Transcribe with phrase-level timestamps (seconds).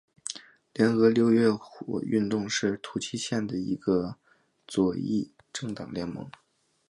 [0.73, 1.45] 联合六月
[2.01, 4.15] 运动是土耳其的一个
[4.67, 6.27] 左翼政党联盟。